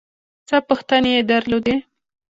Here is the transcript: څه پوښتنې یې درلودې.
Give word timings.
څه 0.47 0.55
پوښتنې 0.67 1.09
یې 1.15 1.21
درلودې. 1.31 1.75